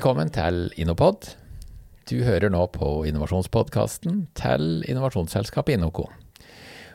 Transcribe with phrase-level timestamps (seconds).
[0.00, 1.26] Velkommen til Innopod.
[2.08, 6.06] Du hører nå på innovasjonspodkasten til innovasjonsselskapet Innoco.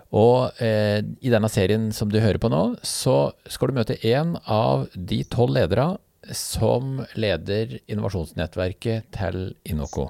[0.10, 4.40] Og eh, i denne serien som du hører på nå, så skal du møte en
[4.50, 5.86] av de tolv ledere
[6.34, 10.08] som leder innovasjonsnettverket til Innoco.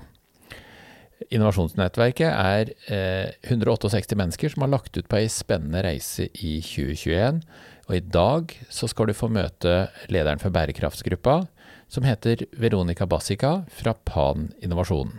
[1.35, 7.43] Innovasjonsnettverket er eh, 168 mennesker som har lagt ut på ei spennende reise i 2021.
[7.89, 11.41] Og i dag så skal du få møte lederen for bærekraftsgruppa,
[11.87, 15.11] som heter Veronica Bassica fra Pan Innovasjon.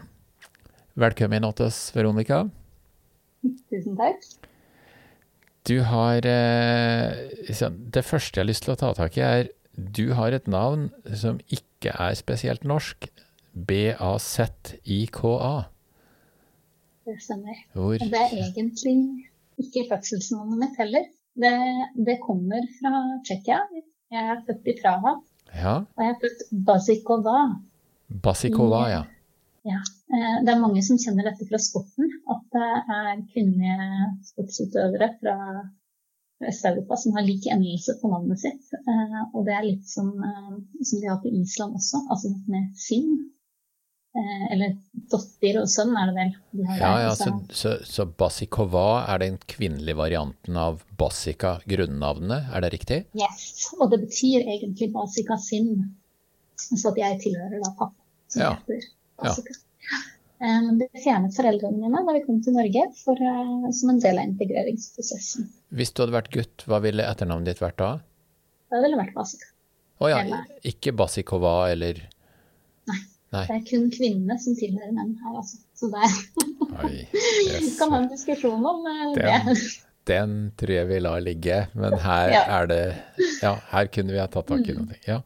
[0.97, 2.47] Velkommen til oss, Veronica.
[3.71, 4.25] Tusen takk.
[5.67, 7.11] Du har eh,
[7.93, 10.89] Det første jeg har lyst til å ta tak i, er du har et navn
[11.13, 13.11] som ikke er spesielt norsk.
[13.57, 15.55] B-A-Z-I-K-A.
[17.07, 17.61] Det stemmer.
[17.77, 17.97] Hvor?
[18.01, 18.97] Det er egentlig
[19.61, 21.05] ikke fødselsnavnet mitt heller.
[21.37, 21.53] Det,
[22.09, 22.93] det kommer fra
[23.25, 23.61] Tsjekkia.
[24.13, 25.13] Jeg er født i Praha.
[25.57, 25.75] Ja.
[25.97, 27.37] Og jeg har født Basikova.
[28.23, 29.03] Basikova, ja.
[29.67, 29.81] Ja.
[30.15, 32.11] Eh, Det er mange som kjenner dette fra sporten.
[32.31, 32.69] At det
[32.99, 35.37] er kvinnelige sportsutøvere fra
[36.47, 38.67] Øst-Europa som har lik endelse på navnet sitt.
[38.77, 42.71] Eh, Og det er litt som, eh, som de har på Island også, altså med
[42.77, 43.31] Sinn.
[44.17, 44.71] Eh, Eller
[45.13, 46.31] datter og sønn er det vel.
[46.57, 52.61] De Ja, ja, Så- så, så, Basikova er den kvinnelige varianten av Basika, grunnavnet, er
[52.65, 53.05] det riktig?
[53.15, 55.95] Yes, og det betyr egentlig Basika sin.
[56.57, 57.93] Så at jeg tilhører da pappa,
[58.29, 58.55] som Ja.
[58.55, 58.81] heter
[59.21, 59.53] Basika.
[59.53, 59.63] Ja.
[60.79, 64.25] Det fjernet foreldrene mine da vi kom til Norge for, eh, som en del av
[64.25, 65.49] integreringsprosessen.
[65.73, 68.01] Hvis du hadde vært gutt, hva ville etternavnet ditt vært da?
[68.71, 69.47] Da ville vært Basika.
[70.01, 71.95] Å ja, ikke Basikova eller
[73.35, 73.43] Nei.
[73.49, 75.59] Det er kun kvinnene som tilhører menn her, altså.
[75.75, 76.05] Så det
[76.85, 77.09] Oi,
[77.51, 77.73] yes.
[77.79, 78.97] kan ha en diskusjon om det.
[79.23, 79.57] Den- det.
[80.07, 82.43] Den tror jeg vi lar ligge, men her Ja.
[82.61, 82.83] er det
[83.43, 84.85] Ja, her kunne vi ha tatt tak i Mm.
[84.87, 84.99] noe.
[85.07, 85.21] Ja.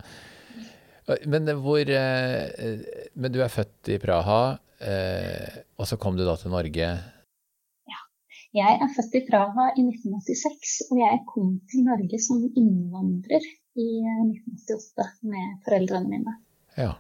[1.27, 2.81] Men hvor eh,
[3.15, 6.89] Men du er født i Praha, eh, og så kom du da til Norge.
[7.91, 8.01] Ja.
[8.55, 13.45] Jeg er født i Praha i 1986, og jeg kom til Norge som innvandrer
[13.77, 16.37] i eh, 1988 med foreldrene mine.
[16.79, 16.95] Ja.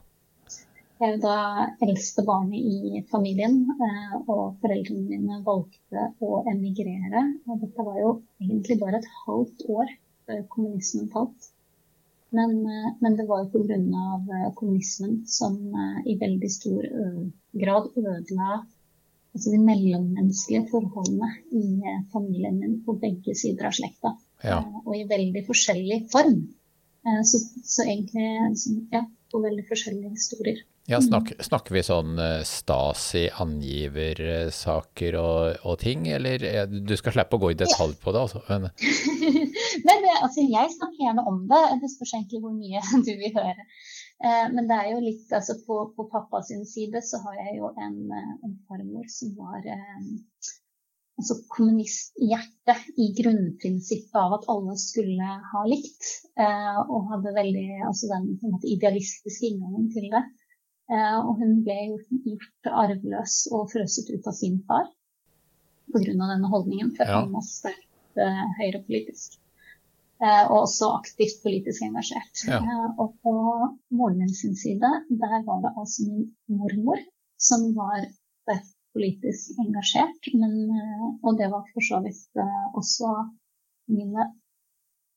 [1.00, 1.34] Jeg er jo da
[1.80, 7.22] eldste barnet i familien, eh, og foreldrene mine valgte å emigrere.
[7.48, 8.10] Og dette var jo
[8.42, 9.94] egentlig bare et halvt år
[10.28, 11.46] før kommunismen falt.
[12.36, 13.78] Men, eh, men det var jo pga.
[13.80, 15.56] eh, kommunismen som
[16.04, 16.84] i veldig stor
[17.62, 18.60] grad ødela
[19.32, 21.30] altså de mellommenneskelige forholdene
[21.62, 24.18] i familien min på begge sider av slekta.
[24.44, 24.60] ja.
[24.84, 26.42] Og i veldig forskjellig form.
[27.24, 28.52] Så, så egentlig
[28.92, 30.60] ja, på veldig forskjellige historier.
[30.88, 37.14] Ja snak, snakker vi sånn eh, Stasi, angiversaker og, og ting, eller eh, du skal
[37.14, 38.42] slippe å gå i detalj på det, altså.
[38.48, 38.70] Men,
[39.86, 41.60] Nei, det, altså, jeg snakker gjerne om det.
[41.82, 43.66] Det spørs egentlig hvor mye du vil høre.
[44.24, 47.60] Eh, Men det er jo litt altså På, på pappa sin side så har jeg
[47.60, 50.50] jo en, eh, en farmor som var eh,
[51.20, 56.12] altså kommunisthjerte i grunnprinsippet av at alle skulle ha likt.
[56.40, 60.24] eh, Og hadde veldig altså den måte, idealistiske inngangen til det.
[60.90, 61.76] Eh, Og hun ble
[62.26, 64.88] gjort, arveløs og frøset ut av sin far
[65.92, 66.02] pga.
[66.14, 67.20] denne holdningen, for Ja.
[67.20, 69.38] han var sterkt eh, høyrepolitisk.
[70.20, 72.42] Eh, og også aktivt politisk engasjert.
[72.46, 72.60] Ja.
[72.98, 73.32] Og på
[73.90, 76.98] moren min sin side, der var det altså min mormor
[77.38, 78.04] som var
[78.42, 80.28] sterkt politisk engasjert.
[80.34, 80.52] Men,
[81.22, 82.42] og det var for så vidt
[82.74, 83.14] også
[83.88, 84.26] mine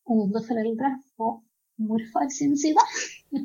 [0.05, 1.41] oldeforeldre på
[1.81, 2.84] morfar sin side.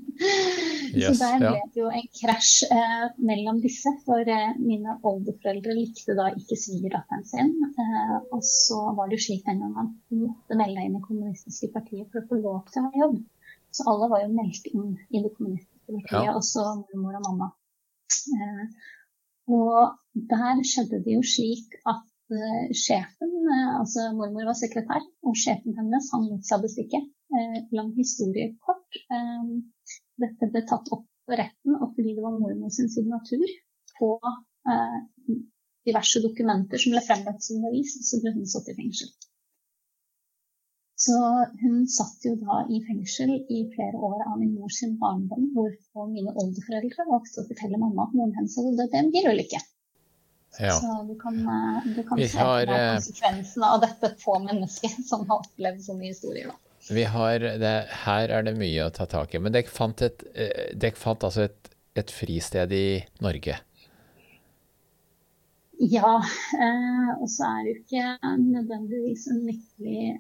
[0.99, 5.75] Yes, så der ble det jo en krasj eh, mellom disse, for eh, mine oldeforeldre
[5.77, 7.53] likte da ikke svigerdatteren sin.
[7.85, 11.03] Eh, og så var det jo slik den gangen at du måtte melde inn i
[11.05, 13.19] kommunistiske partiet for å få lov til å ha jobb.
[13.73, 16.37] Så alle var jo meldt inn i det kommunistiske partiet, Ja.
[16.37, 17.51] også mormor og mamma.
[18.37, 18.65] Eh,
[19.57, 25.37] og der skjedde det jo slik at eh, sjefen, eh, altså mormor var sekretær, og
[25.37, 27.05] sjefen hennes han lot seg bestikke.
[27.39, 28.97] Eh, lang historie kort.
[29.15, 29.47] Eh,
[30.23, 33.47] dette ble tatt opp på retten, og fordi det var mormor sin signatur
[33.99, 34.11] på
[34.73, 34.99] eh,
[35.89, 39.13] diverse dokumenter som ble fremlagt som bevis, så ble hun satt i fengsel.
[40.99, 41.15] Så
[41.63, 46.35] hun satt jo da i fengsel i flere år av min mors barndom, hvorfor mine
[46.35, 49.61] oldeforeldre valgte å fortelle mamma at moren hennes hadde dødd i en bilulykke.
[50.59, 50.73] ja.
[50.75, 51.39] Så du kan,
[51.85, 56.51] du kan se har, konsekvensene av dette på mennesket som har opplevd sånne historier.
[56.51, 56.68] Da.
[56.91, 57.73] Vi har, det,
[58.05, 61.25] her er det mye å ta tak i, men dere fant, et, eh, dere fant
[61.27, 62.87] altså et, et fristed i
[63.25, 63.59] Norge.
[65.79, 66.17] Ja,
[66.59, 70.17] eh, og så er det jo ikke nødvendigvis en lykkelig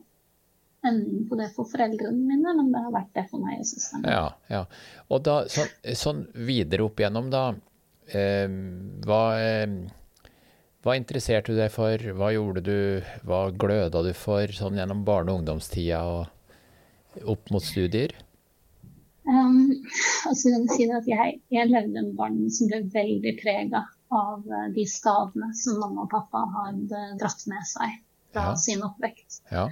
[0.86, 4.06] ending på det for foreldrene mine, men det har vært det for meg og søsteren.
[4.06, 4.62] Ja, ja.
[5.10, 5.66] Og da, så,
[5.98, 7.48] sånn videre opp igjennom, da.
[8.14, 8.46] Eh,
[9.04, 10.30] hva, eh,
[10.86, 12.06] hva interesserte du deg for?
[12.20, 12.78] Hva gjorde du?
[13.26, 16.37] Hva gløda du for sånn gjennom barne- og ungdomstida og
[17.24, 18.14] opp mot studier?
[19.28, 19.74] Um,
[20.28, 23.82] altså, jeg, jeg, jeg levde en barn som ble veldig prega
[24.14, 27.98] av eh, de skadene som mamma og pappa hadde dratt med seg
[28.32, 28.56] fra Ja.
[28.60, 29.42] sin oppvekst.
[29.52, 29.66] Ja.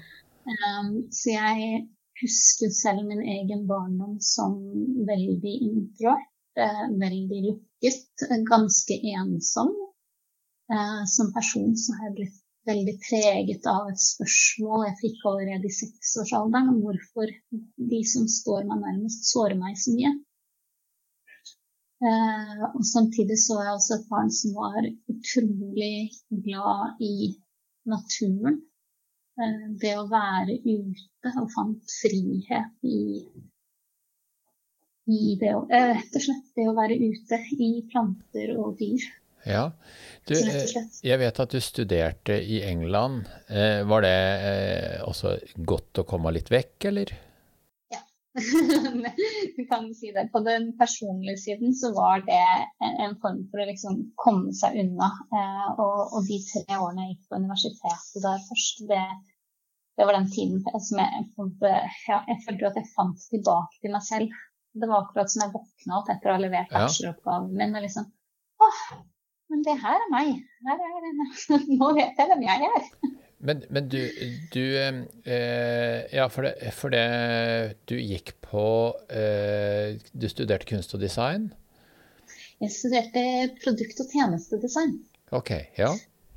[0.46, 1.86] Um, så jeg
[2.20, 4.58] husker selv min egen barndom som
[5.08, 6.28] veldig introvert,
[6.60, 9.72] eh, veldig lukket, ganske ensom.
[10.66, 15.68] Uh, som person så har jeg blitt veldig preget av et spørsmål jeg fikk allerede
[15.68, 17.32] i seksårsalderen, om hvorfor
[17.92, 20.14] de som står meg nærmest, sårer meg så mye.
[22.04, 26.10] Eh, og samtidig så jeg også et barn som var utrolig
[26.44, 27.32] glad i
[27.88, 28.58] naturen.
[29.40, 33.00] Eh, det å være ute og fant frihet i,
[35.16, 39.08] i det å eh, og slett det å være ute i planter og dyr.
[39.46, 39.70] Ja.
[40.26, 40.64] Du, eh,
[41.06, 43.28] jeg vet at du studerte i England.
[43.46, 44.16] Eh, var det
[44.48, 47.12] eh, også godt å komme litt vekk, eller?
[47.94, 48.00] Ja,
[49.56, 50.26] du kan si det.
[50.34, 52.42] På den personlige siden så var det
[53.06, 55.12] en form for å liksom komme seg unna.
[55.78, 59.06] Og, og de tre årene jeg gikk på universitetet der først, det,
[59.94, 60.60] det var den tiden
[60.90, 61.26] som jeg
[62.10, 64.46] ja, Jeg følte at jeg fant tilbake til meg selv.
[64.76, 67.78] Det var akkurat som jeg våkna opp etter å ha levert bacheloroppgaven min.
[67.78, 68.10] og liksom
[68.66, 68.80] Åh,
[69.52, 70.32] men det her er meg.
[70.66, 71.06] Her er,
[71.80, 72.88] nå vet jeg hvem jeg er.
[73.46, 74.00] Men, men du,
[74.54, 77.02] du eh, Ja, for det, for det
[77.84, 78.62] Du gikk på
[79.12, 81.50] eh, Du studerte kunst og design?
[82.64, 83.22] Jeg studerte
[83.60, 84.94] produkt- og tjenestedesign.
[85.36, 85.90] Ok, ja.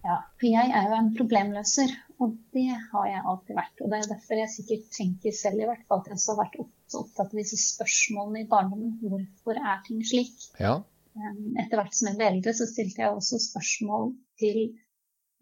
[0.04, 3.82] Ja, for jeg er jo en problemløser, og det har jeg alltid vært.
[3.84, 6.42] Og det er derfor jeg sikkert tenker selv i hvert fall at jeg også har
[6.42, 8.98] vært opptatt av disse spørsmålene i barndommen.
[9.00, 10.36] Hvorfor er ting slik?
[10.60, 10.82] Ja.
[11.18, 14.60] Etter hvert som jeg ble eldre, så stilte jeg også spørsmål til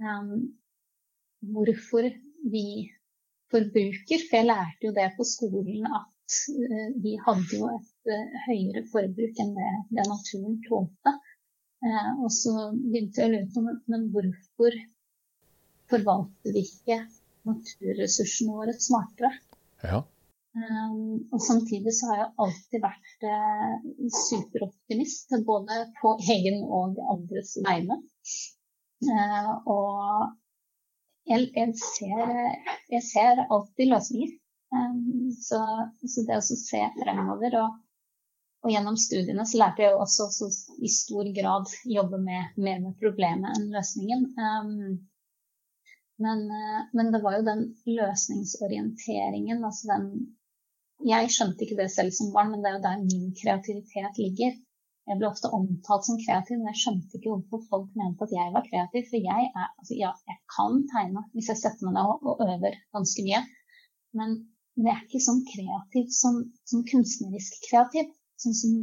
[0.02, 0.48] um,
[1.54, 2.08] hvorfor
[2.54, 2.68] vi
[3.52, 4.24] forbruker.
[4.30, 8.86] For jeg lærte jo det på skolen at uh, vi hadde jo et uh, høyere
[8.94, 11.16] forbruk enn det, det naturen tålte.
[11.86, 14.80] Uh, og så begynte jeg å lure på men hvorfor
[15.92, 17.04] forvalter vi ikke
[17.48, 19.36] naturressursene våre smartere?
[19.84, 20.02] ja.
[20.58, 23.74] Um, og samtidig så har jeg alltid vært eh,
[24.16, 28.00] superoptimist, både på egen og andres vegne.
[29.06, 30.32] Eh, og
[31.30, 32.32] jeg, jeg, ser,
[32.96, 34.34] jeg ser alltid løsninger.
[35.40, 35.60] Så,
[36.12, 37.76] så det å se fremover og,
[38.66, 40.50] og gjennom studiene så lærte jeg også, så
[40.84, 44.26] i stor grad jobbe med, mer med problemet enn løsningen.
[46.18, 50.10] Men, eh, men det var jo den løsningsorienteringen, altså den
[51.06, 54.56] Jeg skjønte ikke det selv som barn, men det er jo der min kreativitet ligger.
[55.08, 58.54] Jeg ble ofte omtalt som kreativ, men jeg skjønte ikke hvorfor folk mente at jeg
[58.56, 59.06] var kreativ.
[59.12, 62.80] For jeg er Altså, ja, jeg kan tegne hvis jeg setter meg ned og, øver
[62.98, 63.42] ganske mye.
[64.18, 64.36] Men
[64.82, 68.10] jeg er ikke sånn kreativ som, som kunstnerisk kreativ.
[68.38, 68.74] Sånn som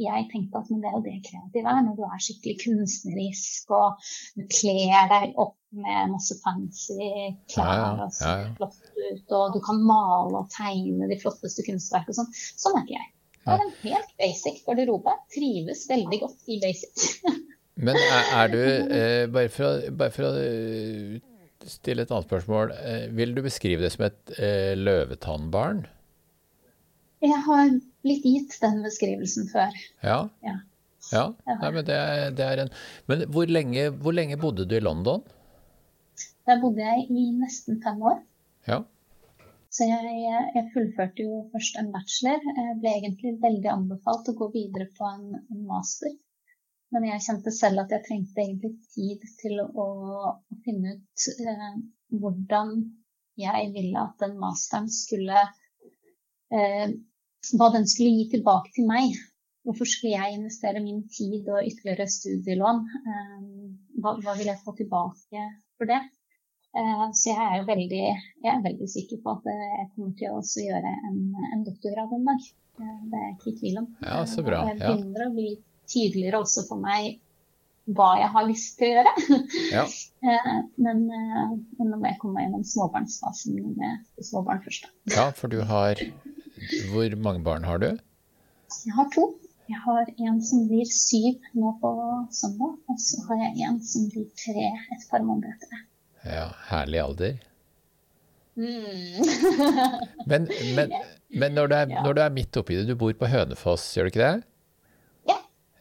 [0.00, 3.74] jeg tenkte at men det er jo det kreative er, når du er skikkelig kunstnerisk
[3.76, 4.06] og
[4.38, 7.10] du kler deg opp med masse fancy
[7.52, 12.22] klær og ser flott ut, og du kan male og tegne de flotteste kunstverk og
[12.22, 12.32] sånn.
[12.32, 13.10] Sånn er ikke jeg.
[13.42, 15.14] Det er en helt basic garderobe.
[15.34, 17.06] Trives veldig godt i basic.
[17.84, 18.60] Men er, er du
[18.98, 21.16] eh, Bare for å, bare for å eh,
[21.68, 22.74] stille et annet spørsmål.
[22.76, 25.84] Eh, vil du beskrive det som et eh, løvetannbarn?
[27.22, 29.76] Jeg har blitt gitt den beskrivelsen før.
[30.02, 30.18] Ja?
[30.46, 30.58] Ja.
[31.10, 32.68] Ja, Nei, men det er, det er en
[33.10, 35.24] Men hvor lenge, hvor lenge bodde du i London?
[36.46, 38.20] Der bodde jeg i nesten fem år.
[38.68, 38.82] Ja.
[39.72, 40.14] Så jeg,
[40.54, 42.42] jeg fullførte jo først en bachelor.
[42.58, 46.12] Jeg ble egentlig veldig anbefalt å gå videre på en, en master.
[46.92, 49.86] Men jeg kjente selv at jeg trengte egentlig tid til å,
[50.50, 51.70] å finne ut eh,
[52.20, 52.74] hvordan
[53.40, 55.40] jeg ville at den masteren skulle
[56.52, 56.92] eh,
[57.50, 59.14] Hva den skulle gi tilbake til meg.
[59.66, 62.80] Hvorfor skulle jeg investere min tid og ytterligere studielån?
[62.98, 63.44] Eh,
[64.02, 65.44] hva, hva vil jeg få tilbake
[65.78, 66.00] for det?
[66.74, 68.00] Eh, Så jeg er veldig,
[68.42, 71.20] jeg er veldig sikker på at eh, jeg kommer til å også gjøre en,
[71.52, 72.48] en doktorgrad en dag.
[72.78, 73.90] Det er jeg ikke i tvil om.
[74.02, 74.94] Ja, så bra, Og jeg ja.
[74.94, 75.50] begynner å bli
[75.92, 77.20] tydeligere også for meg
[77.92, 79.40] hva jeg har lyst til å gjøre.
[79.74, 79.86] Ja.
[80.82, 84.86] Men, men nå må jeg komme meg gjennom småbarnsfasen med småbarn først.
[84.86, 85.14] da.
[85.16, 85.98] ja, for du har
[86.92, 87.88] Hvor mange barn har du?
[88.86, 89.28] Jeg har to.
[89.70, 91.92] Jeg har en som blir syv nå på
[92.34, 95.82] søndag, og så har jeg en som blir tre et par måneder etter det.
[96.26, 97.38] Ja, herlig alder.
[98.58, 99.22] Mm.
[100.30, 100.92] men, men,
[101.32, 104.08] men når, du er, når, du er, midt oppi det, du bor på Hønefoss, gjør
[104.08, 104.34] du ikke det?
[105.30, 105.38] Ja.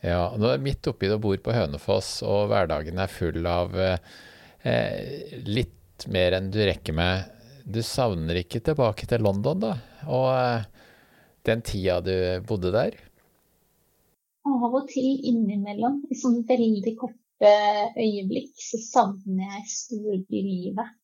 [0.07, 3.49] ja når du er midt oppi det og bor på Hønefoss, og hverdagen er full
[3.49, 7.40] av eh, litt mer enn du rekker med,
[7.73, 9.71] du savner ikke tilbake til London, da?
[10.07, 10.67] Og eh,
[11.47, 12.13] den tida du
[12.47, 12.97] bodde der?
[14.47, 17.51] Av og til innimellom, i sånne veldig korte
[17.97, 20.97] øyeblikk, så savner jeg storbylivet.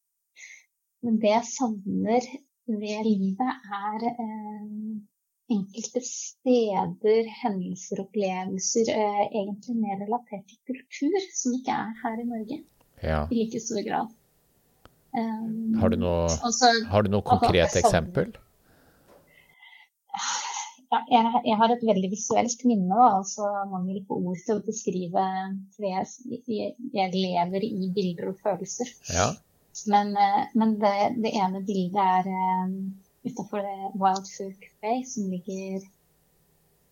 [1.06, 2.32] Men det jeg savner
[2.68, 4.98] ved livet, er eh,
[5.54, 12.28] enkelte steder, hendelser, opplevelser, eh, egentlig mer relatert til kultur, som ikke er her i
[12.32, 12.58] Norge
[13.04, 13.22] ja.
[13.32, 14.12] i like stor grad.
[15.18, 18.36] Um, har, du noe, altså, har du noe konkret eksempel?
[20.92, 24.66] ja, jeg, jeg, har et veldig visuelt minne, da, altså mangel på ord til å
[24.66, 25.26] beskrive
[25.76, 26.06] For jeg,
[26.48, 28.94] jeg, lever i bilder og følelser.
[29.14, 29.32] Ja.
[29.90, 32.30] Men, eh, men det, det, ene bildet er
[32.66, 32.78] um,
[33.28, 33.66] utafor
[33.98, 35.82] Wild Fook Bay, som ligger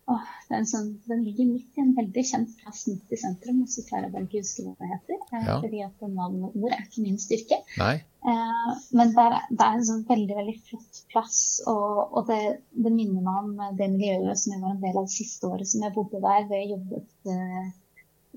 [0.06, 0.26] Åh,
[0.70, 4.06] sånn, den ligger midt i en veldig kjent plass midt i sentrum, og så klarer
[4.06, 5.18] jeg bare ikke huske hva det heter.
[5.32, 5.56] Eh, ja.
[5.64, 7.58] Fordi at navn og ord er ikke min styrke.
[7.82, 8.70] Eh,
[9.00, 11.40] men det er, det er, en sånn veldig veldig flott plass,
[11.74, 12.40] og, og det,
[12.78, 15.74] det, minner meg om det miljøet som jeg var en del av det siste året
[15.74, 16.46] som jeg bodde der.
[16.46, 17.68] Hvor jeg jobbet eh,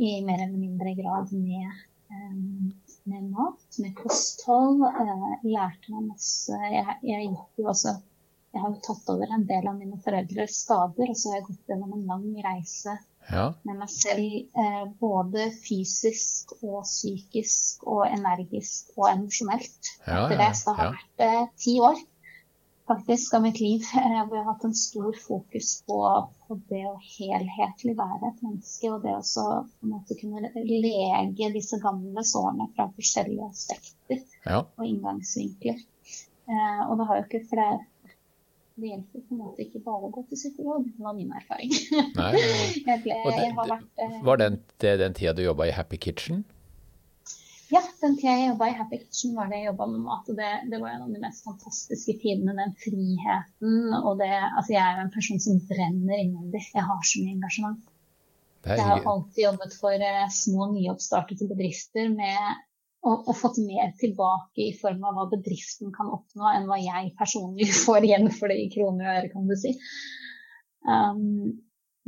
[0.08, 2.36] i mer eller mindre grad med, eh,
[3.12, 4.86] med mat, med kosthold.
[4.88, 6.64] Eh, lærte meg masse.
[6.72, 7.98] Jeg, jeg gikk jo også
[8.52, 11.48] jeg har jo tatt over en del av mine foreldres skader, og så har jeg
[11.50, 12.94] gått gjennom en lang reise
[13.28, 13.48] ja.
[13.68, 14.36] med meg selv.
[14.62, 19.90] Eh, både fysisk og psykisk og energisk og emosjonelt.
[20.06, 22.00] Ja, Etter det så har vært eh, ti år
[22.88, 25.98] faktisk av mitt liv hvor jeg har hatt en stor fokus på,
[26.48, 28.94] på, det å helhetlig være et menneske.
[28.94, 34.64] Og det å på en måte kunne lege disse gamle sårene fra forskjellige aspekter ja.
[34.64, 35.84] og inngangsvinkler.
[36.48, 37.97] Eh, og det har jo ikke flere det
[38.86, 41.72] hjelper på en måte ikke bare å gå til psykolog, det var min erfaring.
[42.18, 42.30] Nei,
[42.88, 46.44] jeg ble, jeg vært, uh, var den, det den tida du jobba i Happy Kitchen?
[47.68, 50.30] Ja, den tida jeg jobba i Happy Kitchen var det jeg jobba med mat.
[50.30, 52.56] og det, det, var en av de mest fantastiske tidene.
[52.56, 56.64] Den friheten og det Altså, jeg er jo en person som brenner innvendig.
[56.72, 57.82] Jeg har så mye engasjement.
[58.68, 62.64] Jeg har alltid jobbet for uh, små, nyoppstartede bedrifter med
[63.06, 67.14] og, og, fått mer tilbake i form av hva bedriften kan oppnå, enn hva jeg
[67.18, 69.74] personlig får igjen for det i kroner og øre, kan du si.
[70.88, 71.58] Um,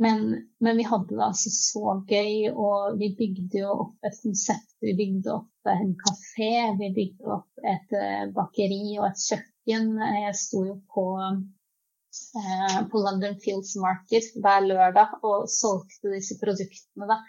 [0.01, 4.73] men, men, vi hadde det altså så gøy, og vi bygde jo opp et konsept.
[4.81, 9.91] Vi bygde opp en kafé, vi bygde opp et uh, bakeri og et kjøkken.
[10.23, 17.05] Jeg sto jo på, eh, på London Fields Market hver lørdag og solgte disse produktene.
[17.05, 17.21] da,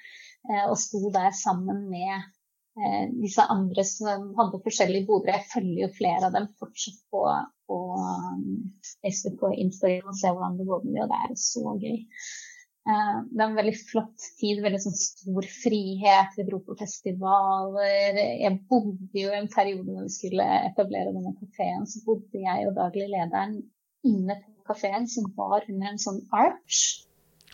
[0.49, 2.31] uh, Og sto der sammen med eh,
[3.21, 5.35] disse andre som hadde forskjellige boder.
[5.35, 7.25] Jeg følger jo flere av dem fortsatt på,
[7.69, 7.81] på
[9.05, 11.99] SVK Instagram og ser hvordan det går med dem, og det er så gøy.
[12.83, 16.35] Eh, det er en veldig flott tid, veldig sånn stor frihet.
[16.39, 18.19] Vi dro på festivaler.
[18.43, 22.77] Jeg bodde jo en periode når vi skulle etablere denne kafeen, så bodde jeg og
[22.81, 23.61] daglig lederen
[24.09, 26.83] inne på kafeen som var under en sånn arch.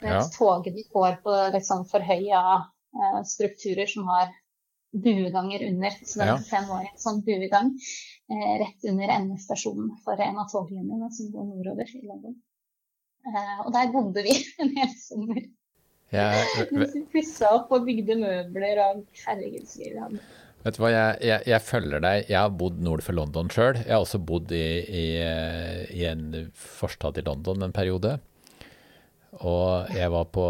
[0.00, 0.22] Ja.
[0.32, 4.32] Toget de går på litt sånn forhøya eh, strukturer som har
[4.92, 5.90] bueganger under.
[6.04, 6.38] Så det ja.
[6.50, 11.48] fem år en sånn buegang eh, rett under endestasjonen for en av toglinjene som går
[11.52, 12.36] nordover i London.
[13.28, 15.46] Eh, og der bodde vi en hel sommer.
[16.14, 16.30] Ja,
[16.72, 20.28] vi pussa opp og bygde møbler og herregud, så gøy vi hadde.
[20.64, 22.24] Vet du hva, jeg, jeg, jeg, følger deg.
[22.32, 23.76] Jeg har bodd nord for London sjøl.
[23.78, 25.04] Jeg har også bodd i, i,
[25.94, 28.16] i en forstad i London en periode.
[29.36, 30.46] Og jeg var på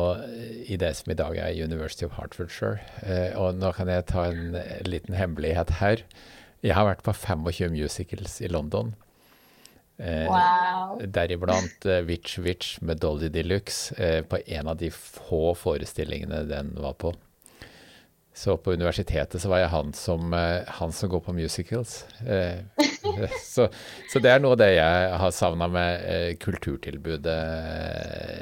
[0.70, 2.78] i det som i dag er University of Hertfordshire.
[3.02, 4.54] Eh, og nå kan jeg ta en
[4.86, 6.04] liten hemmelighet her.
[6.62, 8.94] Jeg har vært på 25 musicals i London.
[9.98, 11.00] Eh, wow.
[11.02, 16.76] Deriblant eh, Witch Witch med Dolly Deluxe eh, på en av de få forestillingene den
[16.78, 17.12] var på.
[18.38, 22.04] Så på universitetet så var jeg han som, eh, han som går på musicals.
[22.22, 22.60] Eh,
[23.54, 23.64] så,
[24.12, 27.34] så, det er noe av det jeg har savna med eh, kulturtilbudet.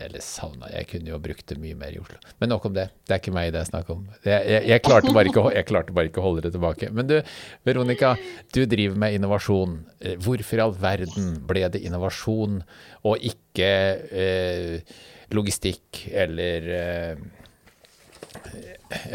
[0.05, 2.21] Eller savna Jeg kunne jo brukt det mye mer i Oslo.
[2.37, 2.91] Men nok om det.
[3.09, 4.03] Det er ikke meg det er snakk om.
[4.21, 6.93] Jeg, jeg, jeg, klarte ikke, jeg, klarte bare ikke, å holde det tilbake.
[6.93, 7.17] Men du,
[7.65, 8.13] Veronica,
[8.53, 9.79] du driver med innovasjon.
[10.27, 12.61] Hvorfor i all verden ble det innovasjon
[13.09, 13.73] og ikke
[14.13, 14.95] eh,
[15.33, 17.27] logistikk eller eh,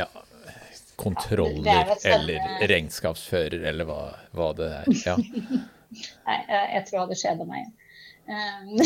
[0.01, 0.09] ja,
[1.01, 4.01] kontroller eller regnskapsfører eller hva,
[4.37, 4.91] hva det er.
[5.11, 5.17] Ja.
[6.23, 7.71] Nei, jeg tror det skjedde meg.
[8.31, 8.77] Um,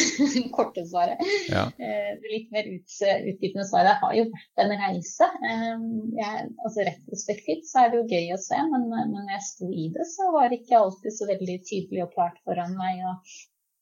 [0.55, 1.19] korte svaret.
[1.51, 1.65] Ja.
[1.77, 5.27] Uh, litt mer ut, utdypende svaret har jo vært en reise.
[5.43, 9.47] Um, jeg, altså Retrospektivt så er det jo gøy å se, men, men når jeg
[9.49, 13.03] sto i det, så var det ikke alltid så veldig tydelig og klart foran meg.
[13.05, 13.35] og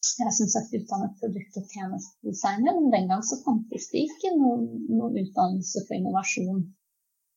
[0.04, 4.34] jeg er som sagt utdannet produkt- og tjenestedesigner, men den gang så fantes det ikke
[4.36, 6.66] noen, noen utdannelse for innovasjon.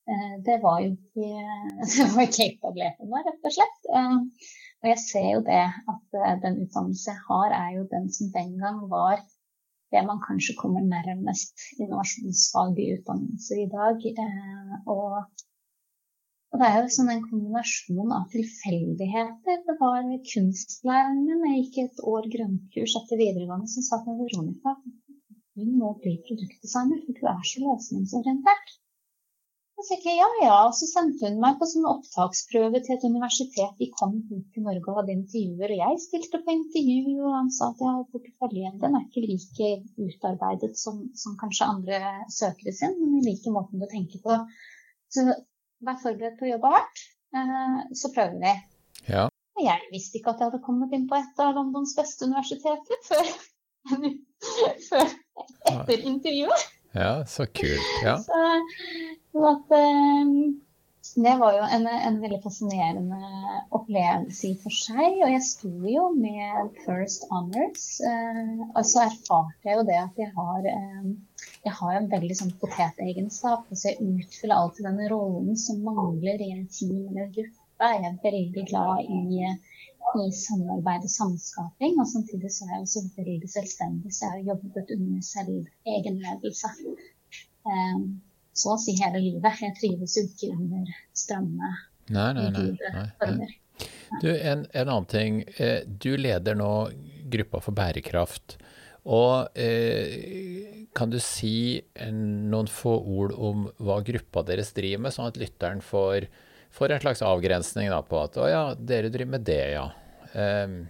[0.06, 1.30] Uh, det var jo ikke,
[2.28, 3.90] ikke etablert ennå, rett og slett.
[3.90, 4.20] Uh,
[4.82, 8.28] og jeg ser jo det at eh, den utdannelse jeg har, er jo den som
[8.34, 9.22] den gang var
[9.94, 14.06] det man kanskje kommer nærmest innovasjonsfaglig utdannelse i dag.
[14.24, 15.16] Eh, og,
[16.52, 19.62] og det er jo sånn en kombinasjon av tilfeldigheter.
[19.68, 24.76] Det var kunstlæreren min, jeg gikk et år grønnkurs etter videregående, som sa til Veronica
[25.56, 28.74] du må bli produktdesigner, for du er så løsningsorientert.
[29.76, 33.74] Så fikk jeg ja, ja, så sendte hun meg på sånn opptaksprøve til et universitet.
[33.76, 37.50] De kom hit til Norge og hadde intervjuer, og jeg stilte på intervju, og han
[37.52, 39.68] sa at ja, porteføljen den er ikke like
[40.06, 41.98] utarbeidet som, som, kanskje andre
[42.32, 44.38] søkere sin, men i like måten du tenker på.
[45.12, 45.26] Så
[45.84, 47.02] vær forberedt på å jobbe hardt,
[47.36, 48.54] eh, så prøver vi.
[49.10, 49.26] Ja.
[49.56, 53.04] Og jeg visste ikke at jeg hadde kommet inn på et av Londons beste universiteter
[53.10, 53.28] før,
[54.88, 55.14] før
[55.68, 56.64] etter intervjuet.
[56.96, 57.88] Ja, så kult.
[58.04, 58.16] Ja.
[58.24, 58.32] Så,
[59.48, 60.30] at, um,
[61.14, 63.20] det var jo en, en, veldig fascinerende
[63.76, 65.20] opplevelse i for seg.
[65.22, 67.86] Og jeg sto jo med First Honors.
[68.02, 71.14] Uh, og så erfarte jeg jo det at jeg har, um,
[71.68, 73.70] jeg har en veldig sånn potetegenskap.
[73.72, 77.62] Så jeg utfyller alltid den rollen som mangler i en team eller gruppe.
[77.92, 79.50] Jeg er veldig glad i,
[80.16, 81.98] i samarbeid og samskaping.
[82.00, 85.66] Og samtidig så er jeg også veldig selvstendig, så jeg har jobbet under selv
[85.96, 86.72] egenledelse.
[87.66, 88.06] Um,
[88.56, 89.60] så å si hele livet.
[89.62, 91.72] Jeg trives jo ikke under stramme,
[92.08, 93.54] nei, nei, nei, former.
[94.22, 95.42] Du, en, en, annen ting.
[95.60, 96.70] Eh, du leder nå
[97.28, 98.56] gruppa for bærekraft.
[99.06, 101.78] Og eh, kan du si
[102.10, 106.26] noen få ord om hva gruppa deres driver med, sånn at lytteren får,
[106.74, 109.86] får en slags avgrensning da, på at å ja, dere driver med det, ja.
[110.32, 110.80] Um,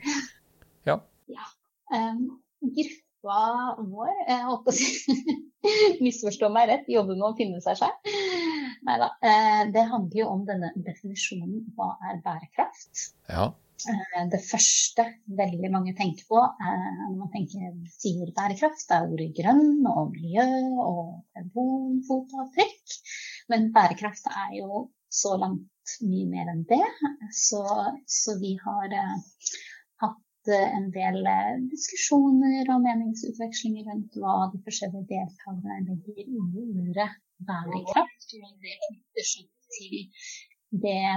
[0.88, 0.96] ja.
[1.28, 1.50] ja.
[1.92, 2.40] Um,
[3.26, 5.16] gruppa vår, jeg holdt å si
[6.04, 8.10] Misforstå meg rett, jobber med å finne seg selv.
[8.86, 9.08] Nei da.
[9.18, 13.08] Eh, det handler jo om denne definisjonen hva er bærekraft.
[13.26, 13.48] Ja.
[13.90, 19.32] Eh, det første veldig mange tenker på eh, når man tenker, sier bærekraft, er ordet
[19.34, 20.46] grønn og miljø
[20.84, 21.02] og
[21.34, 22.98] karbonfotavtrykk.
[23.50, 26.84] Men bærekraft er jo så langt mye mer enn det.
[27.34, 27.64] Så,
[28.06, 28.94] så vi har
[30.46, 37.10] hatt en del eh, diskusjoner og meningsutvekslinger rundt hva de forskjellige deltakerne legger i ordet
[37.48, 38.36] bærekraft.
[38.42, 39.98] Og det knytter seg til
[40.70, 41.10] det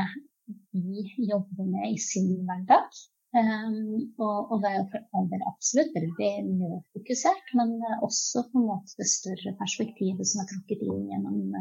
[0.74, 2.90] de jobber med i sin hverdag.
[3.30, 9.06] Um, og, og, det er jo absolutt veldig miljøfokusert, men også på en måte det
[9.12, 11.54] større perspektivet som er trukket inn gjennom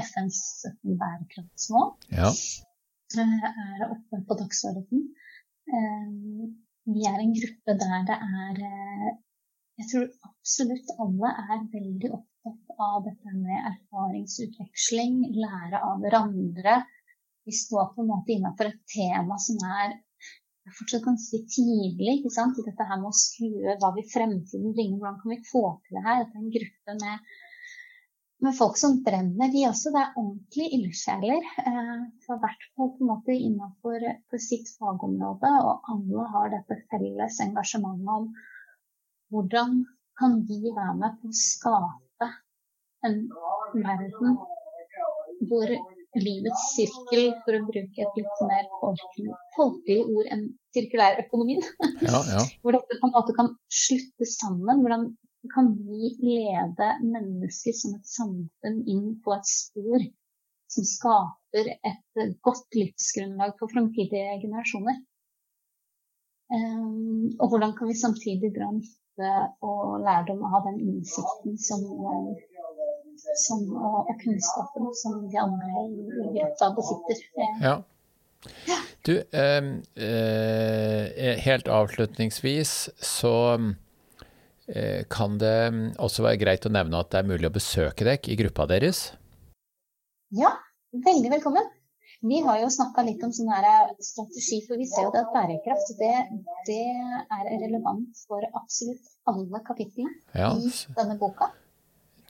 [0.00, 0.40] FNs
[0.80, 1.92] bærekraftsmål.
[2.16, 2.32] Ja.
[3.14, 5.10] Uh, er oppe på dagsordenen.
[5.68, 9.12] Um, vi er en gruppe der det er eh,
[9.80, 16.76] Jeg tror absolutt alle er veldig opptatt av dette med erfaringsutveksling, lære av hverandre.
[17.44, 19.96] Vi står på en måte innenfor et tema som er
[20.78, 22.14] fortsatt ganske tidlig.
[22.36, 22.60] sant?
[22.68, 26.04] Dette her med å skue hva vil fremtiden bringe, hvordan kan vi få til det
[26.06, 26.22] her?
[26.22, 27.34] Dette er en gruppe med
[28.42, 29.92] med folk som brenner, de også.
[29.94, 31.46] Det er ordentlige ildsjeler.
[31.64, 34.06] Eh, for hvert fall på en måte innenfor
[34.42, 35.52] sitt fagområde.
[35.68, 38.30] Og alle har dette felles engasjementet om
[39.32, 39.84] hvordan
[40.18, 42.30] kan vi være med på å skape
[43.04, 43.20] en
[43.74, 44.36] verden
[45.48, 45.70] hvor
[46.14, 48.68] livets sirkel, for å bruke et litt mer
[49.56, 50.44] folkelig ord enn
[50.76, 51.64] sirkulærøkonomien,
[52.06, 52.44] ja, ja.
[52.62, 53.50] hvor dette på en måte kan
[53.82, 54.84] slutte sammen.
[54.84, 55.08] Hvordan
[55.52, 60.04] kan vi lede mennesker som et samfunn inn på et spor
[60.74, 65.02] som skaper et godt livsgrunnlag for framtidige generasjoner.
[66.54, 69.30] Um, og hvordan kan vi samtidig dra nytte
[69.64, 71.80] og lærdom av den innsikten som,
[73.46, 77.24] som, og, kunnskapen som de andre i gruppa besitter.
[77.62, 77.76] Ja.
[79.06, 79.64] Du, eh,
[79.96, 83.83] eh, helt avslutningsvis så Eh,
[85.12, 88.32] kan det mm, også være greit å nevne at det er mulig å besøke dere
[88.32, 89.06] i gruppa deres?
[90.34, 90.54] Ja,
[91.04, 91.66] veldig velkommen.
[92.24, 93.66] Vi har jo snakka litt om sånn her
[94.00, 96.14] strategi, for vi ser jo at bærekraft det,
[96.68, 96.84] det
[97.36, 100.54] er relevant for absolutt alle kapitlene ja.
[100.56, 101.50] i denne boka.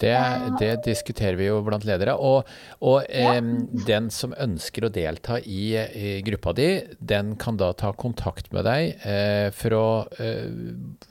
[0.01, 0.15] Det,
[0.59, 2.17] det, diskuterer vi jo blant ledere.
[2.19, 2.49] Og,
[2.83, 3.37] og ja.
[3.37, 3.51] eh,
[3.87, 8.67] den som ønsker å delta i, i, gruppa di, den kan da ta kontakt med
[8.67, 9.87] deg eh, for å
[10.19, 10.51] eh,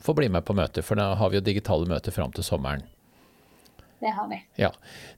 [0.04, 0.84] få bli med på møtet.
[0.84, 2.84] For da har vi jo digitale møter fram til sommeren.
[4.04, 4.36] Det har vi.
[4.60, 4.68] Ja.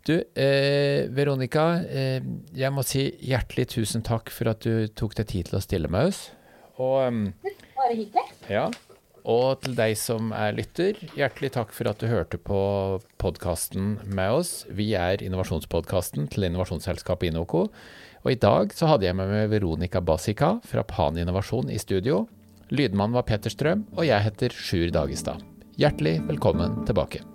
[0.07, 2.23] Du, eh, Veronica, eh,
[2.55, 5.91] jeg må si hjertelig tusen takk for at du tok deg tid til å stille
[5.91, 6.29] med oss.
[6.79, 7.33] Og,
[7.75, 8.29] Bare hyggelig.
[8.53, 8.69] Ja.
[9.27, 12.61] Og til deg som er lytter, hjertelig takk for at du hørte på
[13.19, 14.53] podkasten med oss.
[14.71, 17.67] Vi er innovasjonspodkasten til innovasjonsselskapet Inoco.
[18.23, 22.29] Og i dag så hadde jeg med meg Veronica Basica fra Pan Innovasjon i studio.
[22.71, 25.43] Lydmannen var Peter Strøm, og jeg heter Sjur Dagestad.
[25.77, 27.27] Hjertelig velkommen tilbake.